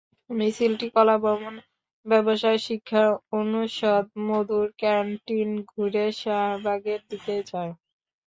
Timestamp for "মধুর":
4.27-4.67